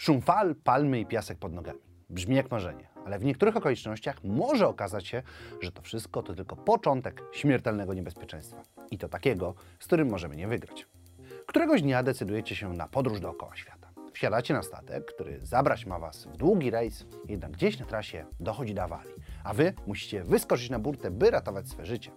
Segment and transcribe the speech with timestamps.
[0.00, 1.80] Szum fal, palmy i piasek pod nogami.
[2.10, 5.22] Brzmi jak marzenie, ale w niektórych okolicznościach może okazać się,
[5.60, 8.62] że to wszystko to tylko początek śmiertelnego niebezpieczeństwa.
[8.90, 10.86] I to takiego, z którym możemy nie wygrać.
[11.46, 13.90] Któregoś dnia decydujecie się na podróż dookoła świata.
[14.12, 18.74] Wsiadacie na statek, który zabrać ma Was w długi rejs, jednak gdzieś na trasie dochodzi
[18.74, 19.14] do awarii,
[19.44, 22.10] a Wy musicie wyskoczyć na burtę, by ratować swe życie.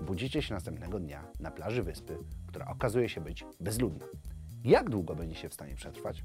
[0.00, 4.06] Budzicie się następnego dnia na plaży wyspy, która okazuje się być bezludna.
[4.64, 6.24] Jak długo będziecie w stanie przetrwać?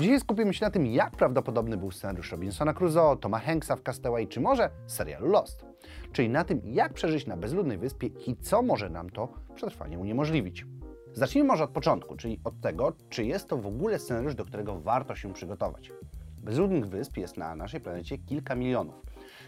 [0.00, 4.28] Dzisiaj skupimy się na tym, jak prawdopodobny był scenariusz Robinsona Crusoe, Toma Hanksa w Castaway,
[4.28, 5.64] czy może serialu Lost.
[6.12, 10.66] Czyli na tym, jak przeżyć na bezludnej wyspie i co może nam to przetrwanie uniemożliwić.
[11.12, 14.80] Zacznijmy może od początku, czyli od tego, czy jest to w ogóle scenariusz, do którego
[14.80, 15.92] warto się przygotować.
[16.38, 18.94] Bezludnych wysp jest na naszej planecie kilka milionów.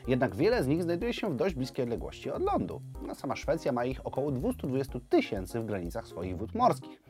[0.09, 2.83] Jednak wiele z nich znajduje się w dość bliskiej odległości od lądu.
[3.07, 7.10] No, sama Szwecja ma ich około 220 tysięcy w granicach swoich wód morskich.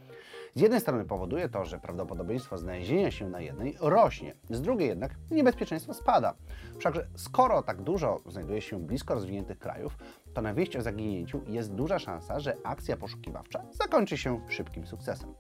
[0.55, 5.15] Z jednej strony powoduje to, że prawdopodobieństwo znalezienia się na jednej rośnie, z drugiej jednak
[5.31, 6.35] niebezpieczeństwo spada.
[6.79, 9.97] Wszakże skoro tak dużo znajduje się blisko rozwiniętych krajów,
[10.35, 15.35] to na wieść o zaginięciu jest duża szansa, że akcja poszukiwawcza zakończy się szybkim sukcesem.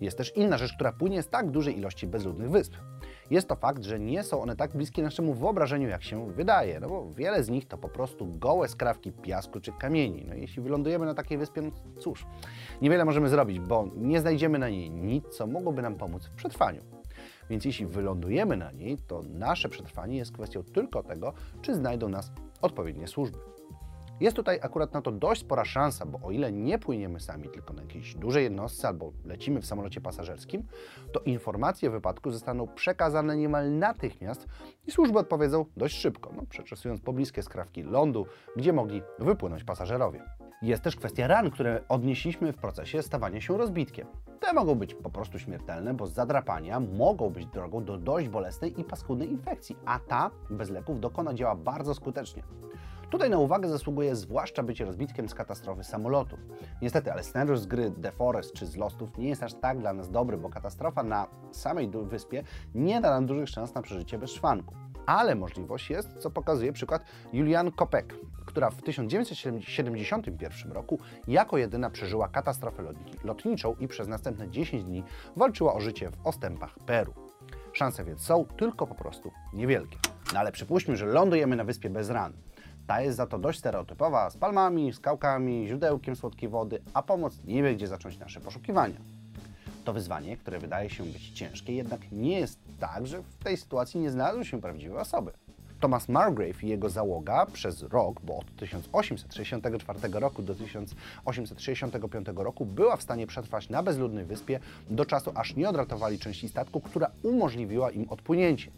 [0.00, 2.74] Jest też inna rzecz, która płynie z tak dużej ilości bezludnych wysp.
[3.30, 6.88] Jest to fakt, że nie są one tak bliskie naszemu wyobrażeniu, jak się wydaje, no
[6.88, 10.24] bo wiele z nich to po prostu gołe skrawki piasku czy kamieni.
[10.28, 12.26] No jeśli wylądujemy na takiej wyspie, no cóż,
[12.82, 16.80] niewiele możemy zrobić, bo nie znajdziemy na niej nic, co mogłoby nam pomóc w przetrwaniu.
[17.50, 22.32] Więc jeśli wylądujemy na niej, to nasze przetrwanie jest kwestią tylko tego, czy znajdą nas
[22.62, 23.53] odpowiednie służby.
[24.20, 27.74] Jest tutaj akurat na to dość spora szansa, bo o ile nie płyniemy sami, tylko
[27.74, 30.62] na jakiejś dużej jednostce albo lecimy w samolocie pasażerskim,
[31.12, 34.46] to informacje o wypadku zostaną przekazane niemal natychmiast
[34.86, 38.26] i służby odpowiedzą dość szybko, no, przeczesując pobliskie skrawki lądu,
[38.56, 40.22] gdzie mogli wypłynąć pasażerowie.
[40.62, 44.06] Jest też kwestia ran, które odnieśliśmy w procesie stawania się rozbitkiem.
[44.40, 48.84] Te mogą być po prostu śmiertelne, bo zadrapania mogą być drogą do dość bolesnej i
[48.84, 52.42] paskudnej infekcji, a ta bez leków dokona działa bardzo skutecznie.
[53.14, 56.36] Tutaj na uwagę zasługuje zwłaszcza bycie rozbitkiem z katastrofy samolotu.
[56.82, 59.92] Niestety, ale scenariusz z gry The Forest czy z Lostów nie jest aż tak dla
[59.92, 62.42] nas dobry, bo katastrofa na samej wyspie
[62.74, 64.74] nie da nam dużych szans na przeżycie bez szwanku.
[65.06, 68.14] Ale możliwość jest, co pokazuje przykład Julian Kopek,
[68.46, 70.98] która w 1971 roku
[71.28, 72.82] jako jedyna przeżyła katastrofę
[73.24, 75.04] lotniczą i przez następne 10 dni
[75.36, 77.14] walczyła o życie w ostępach Peru.
[77.72, 79.98] Szanse więc są, tylko po prostu niewielkie.
[80.32, 82.32] No ale przypuśćmy, że lądujemy na wyspie bez ran.
[82.86, 87.62] Ta jest za to dość stereotypowa, z palmami, skałkami, źródełkiem słodkiej wody, a pomoc nie
[87.62, 88.96] wie, gdzie zacząć nasze poszukiwania.
[89.84, 94.00] To wyzwanie, które wydaje się być ciężkie, jednak nie jest tak, że w tej sytuacji
[94.00, 95.32] nie znalazły się prawdziwe osoby.
[95.80, 102.96] Thomas Margrave i jego załoga przez rok, bo od 1864 roku do 1865 roku była
[102.96, 107.90] w stanie przetrwać na bezludnej wyspie do czasu, aż nie odratowali części statku, która umożliwiła
[107.90, 108.70] im odpłynięcie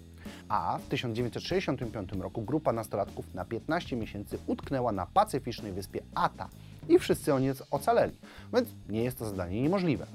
[0.48, 6.48] a w 1965 roku grupa nastolatków na 15 miesięcy utknęła na pacyficznej wyspie Ata
[6.88, 8.16] i wszyscy oni ocaleli,
[8.54, 10.06] więc nie jest to zadanie niemożliwe.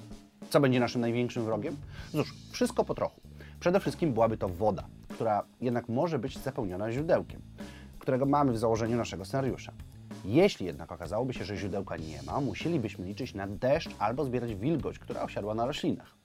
[0.50, 1.78] Co będzie naszym największym wrogiem?
[2.12, 3.22] Cóż, wszystko po trochu.
[3.60, 7.42] Przede wszystkim byłaby to woda, która jednak może być zapełniona źródełkiem,
[8.00, 9.72] którego mamy w założeniu naszego scenariusza.
[10.26, 15.00] Jeśli jednak okazałoby się, że źródełka nie ma, musielibyśmy liczyć na deszcz albo zbierać wilgoć,
[15.00, 16.21] która osiadła na roślinach.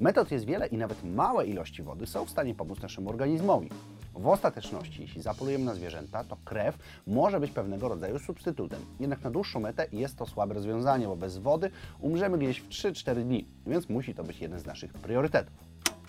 [0.00, 3.68] Metod jest wiele i nawet małe ilości wody są w stanie pomóc naszemu organizmowi.
[4.14, 8.80] W ostateczności, jeśli zapolujemy na zwierzęta, to krew może być pewnego rodzaju substytutem.
[9.00, 13.22] Jednak na dłuższą metę jest to słabe rozwiązanie, bo bez wody umrzemy gdzieś w 3-4
[13.22, 15.54] dni, więc musi to być jeden z naszych priorytetów.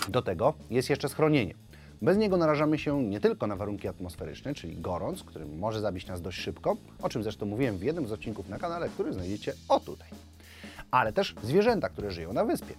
[0.09, 1.53] Do tego jest jeszcze schronienie.
[2.01, 6.21] Bez niego narażamy się nie tylko na warunki atmosferyczne, czyli gorąc, który może zabić nas
[6.21, 9.79] dość szybko, o czym zresztą mówiłem w jednym z odcinków na kanale, który znajdziecie o
[9.79, 10.09] tutaj,
[10.91, 12.73] ale też zwierzęta, które żyją na wyspie.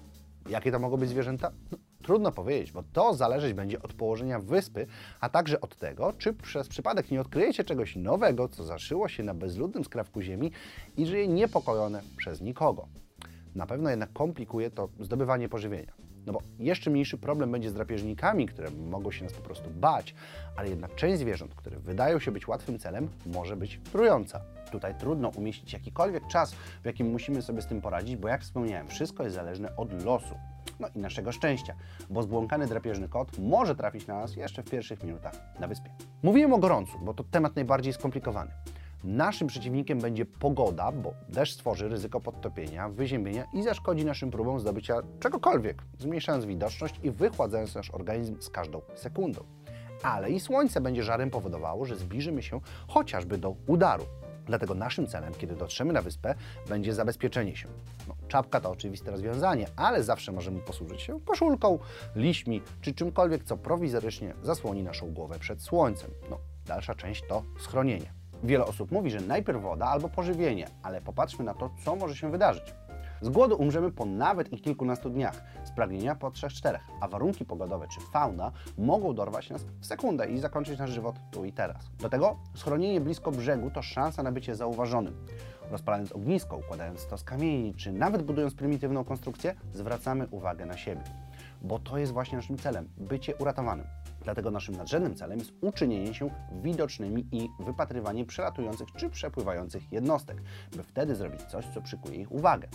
[0.53, 1.51] Jakie to mogą być zwierzęta?
[1.71, 4.87] No, trudno powiedzieć, bo to zależeć będzie od położenia wyspy,
[5.21, 9.35] a także od tego, czy przez przypadek nie odkryjecie czegoś nowego, co zaszyło się na
[9.35, 10.53] bezludnym skrawku ziemi
[10.97, 12.89] i żyje niepokojone przez nikogo.
[13.55, 15.93] Na pewno jednak komplikuje to zdobywanie pożywienia.
[16.27, 20.15] No bo jeszcze mniejszy problem będzie z drapieżnikami, które mogą się nas po prostu bać,
[20.57, 24.41] ale jednak część zwierząt, które wydają się być łatwym celem, może być trująca.
[24.73, 28.89] Tutaj trudno umieścić jakikolwiek czas, w jakim musimy sobie z tym poradzić, bo jak wspomniałem,
[28.89, 30.35] wszystko jest zależne od losu.
[30.83, 31.75] No i naszego szczęścia,
[32.11, 35.91] bo zbłąkany drapieżny kot może trafić na nas jeszcze w pierwszych minutach na wyspie.
[36.23, 38.51] Mówiłem o gorącu, bo to temat najbardziej skomplikowany.
[39.05, 44.95] Naszym przeciwnikiem będzie pogoda, bo deszcz stworzy ryzyko podtopienia, wyziębienia i zaszkodzi naszym próbom zdobycia
[45.21, 49.45] czegokolwiek, zmniejszając widoczność i wychładzając nasz organizm z każdą sekundą.
[50.03, 54.05] Ale i słońce będzie żarem powodowało, że zbliżymy się chociażby do udaru.
[54.47, 56.35] Dlatego naszym celem, kiedy dotrzemy na wyspę,
[56.69, 57.69] będzie zabezpieczenie się.
[58.09, 61.79] No, czapka to oczywiste rozwiązanie, ale zawsze możemy posłużyć się koszulką,
[62.17, 66.11] liśmi czy czymkolwiek, co prowizorycznie zasłoni naszą głowę przed słońcem.
[66.31, 68.13] No, dalsza część to schronienie.
[68.45, 72.31] Wiele osób mówi, że najpierw woda albo pożywienie, ale popatrzmy na to, co może się
[72.31, 72.75] wydarzyć.
[73.23, 77.87] Z głodu umrzemy po nawet i kilkunastu dniach, z pragnienia po 3-4, a warunki pogodowe
[77.89, 81.91] czy fauna mogą dorwać nas w sekundę i zakończyć nasz żywot tu i teraz.
[82.01, 85.27] Do tego schronienie blisko brzegu to szansa na bycie zauważonym.
[85.71, 91.03] Rozpalając ognisko, układając to z kamieni, czy nawet budując prymitywną konstrukcję, zwracamy uwagę na siebie.
[91.63, 93.87] Bo to jest właśnie naszym celem bycie uratowanym.
[94.25, 96.31] Dlatego naszym nadrzędnym celem jest uczynienie się
[96.63, 100.43] widocznymi i wypatrywanie przelatujących czy przepływających jednostek,
[100.77, 102.69] by wtedy zrobić coś, co przykuje ich uwagę.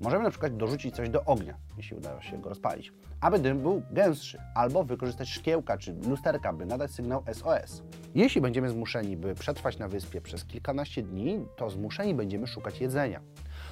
[0.00, 3.82] Możemy na przykład dorzucić coś do ognia, jeśli uda się go rozpalić, aby dym był
[3.90, 7.82] gęstszy, albo wykorzystać szkiełka czy lusterka, by nadać sygnał SOS.
[8.14, 13.20] Jeśli będziemy zmuszeni, by przetrwać na wyspie przez kilkanaście dni, to zmuszeni będziemy szukać jedzenia.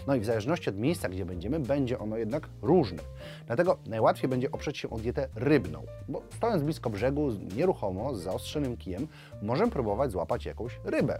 [0.07, 3.03] No i w zależności od miejsca, gdzie będziemy, będzie ono jednak różne.
[3.47, 8.77] Dlatego najłatwiej będzie oprzeć się o dietę rybną, bo stojąc blisko brzegu, nieruchomo, z zaostrzonym
[8.77, 9.09] kijem,
[9.43, 11.19] możemy próbować złapać jakąś rybę.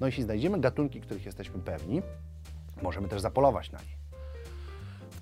[0.00, 2.02] No jeśli znajdziemy gatunki, których jesteśmy pewni,
[2.82, 3.97] możemy też zapolować na nie.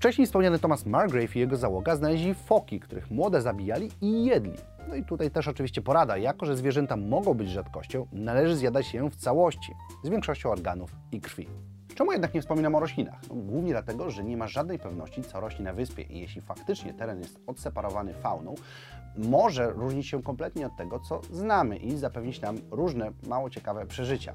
[0.07, 4.59] Wcześniej wspomniany Thomas Margrave i jego załoga znaleźli foki, których młode zabijali i jedli.
[4.89, 9.11] No i tutaj też oczywiście porada, jako że zwierzęta mogą być rzadkością, należy zjadać je
[9.11, 9.73] w całości,
[10.05, 11.49] z większością organów i krwi.
[11.95, 13.21] Czemu jednak nie wspominam o roślinach?
[13.29, 16.95] No, głównie dlatego, że nie ma żadnej pewności, co rośnie na wyspie i jeśli faktycznie
[16.95, 18.55] teren jest odseparowany fauną,
[19.17, 24.35] może różnić się kompletnie od tego, co znamy i zapewnić nam różne mało ciekawe przeżycia.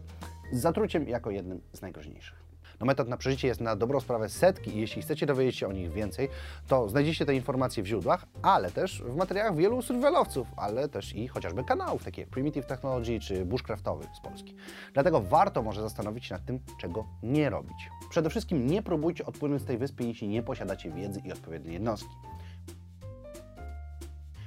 [0.51, 2.40] Z zatruciem jako jednym z najgroźniejszych.
[2.81, 5.71] No metod na przeżycie jest na dobrą sprawę setki i jeśli chcecie dowiedzieć się o
[5.71, 6.29] nich więcej,
[6.67, 11.27] to znajdziecie te informacje w źródłach, ale też w materiałach wielu survivalowców, ale też i
[11.27, 14.55] chociażby kanałów, takie Primitive Technology czy Bushcraftowy z Polski.
[14.93, 17.89] Dlatego warto może zastanowić się nad tym, czego nie robić.
[18.09, 22.15] Przede wszystkim nie próbujcie odpłynąć z tej wyspy, jeśli nie posiadacie wiedzy i odpowiedniej jednostki.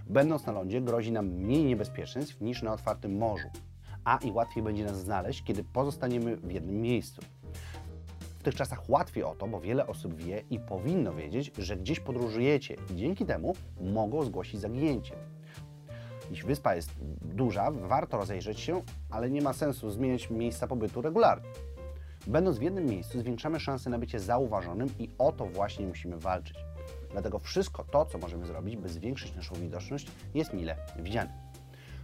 [0.06, 3.48] Będąc na lądzie grozi nam mniej niebezpieczeństw niż na otwartym morzu,
[4.04, 7.22] a i łatwiej będzie nas znaleźć, kiedy pozostaniemy w jednym miejscu.
[8.44, 12.76] Tych czasach łatwiej o to, bo wiele osób wie i powinno wiedzieć, że gdzieś podróżujecie
[12.90, 15.14] i dzięki temu mogą zgłosić zaginięcie.
[16.30, 16.90] Jeśli wyspa jest
[17.22, 21.48] duża, warto rozejrzeć się, ale nie ma sensu zmieniać miejsca pobytu regularnie.
[22.26, 26.56] Będąc w jednym miejscu, zwiększamy szanse na bycie zauważonym i o to właśnie musimy walczyć.
[27.12, 31.43] Dlatego wszystko to, co możemy zrobić, by zwiększyć naszą widoczność, jest mile widziane.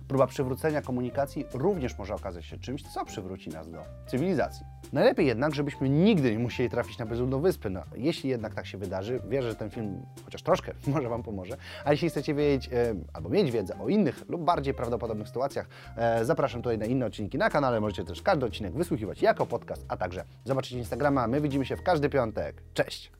[0.08, 4.67] Próba przywrócenia komunikacji również może okazać się czymś, co przywróci nas do cywilizacji.
[4.93, 7.70] Najlepiej jednak, żebyśmy nigdy nie musieli trafić na bezludną wyspę.
[7.70, 11.56] No, jeśli jednak tak się wydarzy, wierzę, że ten film chociaż troszkę może Wam pomoże.
[11.85, 16.25] A jeśli chcecie wiedzieć e, albo mieć wiedzę o innych lub bardziej prawdopodobnych sytuacjach, e,
[16.25, 17.81] zapraszam tutaj na inne odcinki na kanale.
[17.81, 21.26] Możecie też każdy odcinek wysłuchiwać jako podcast, a także zobaczyć Instagrama.
[21.26, 22.62] My widzimy się w każdy piątek.
[22.75, 23.20] Cześć!